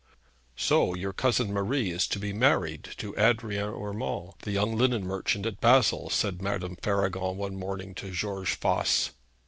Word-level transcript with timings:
'So 0.55 0.95
your 0.95 1.13
cousin 1.13 1.53
Marie 1.53 1.91
is 1.91 2.07
to 2.07 2.17
be 2.17 2.33
married 2.33 2.83
to 2.97 3.13
Adrian 3.19 3.69
Urmand, 3.69 4.31
the 4.41 4.49
young 4.49 4.75
linen 4.75 5.05
merchant 5.05 5.45
at 5.45 5.61
Basle,' 5.61 6.09
said 6.09 6.41
Madame 6.41 6.75
Faragon 6.77 7.35
one 7.35 7.55
morning 7.55 7.93
to 7.93 8.09
George 8.09 8.55
Voss. 8.57 9.11